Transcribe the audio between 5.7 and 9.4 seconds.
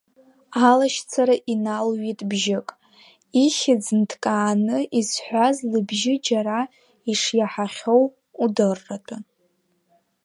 лыбжьы џьара ишиаҳахьоу удырратәы.